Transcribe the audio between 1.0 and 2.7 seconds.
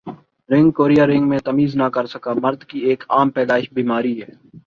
رنگ میں تمیز نہ کر سکہ مرد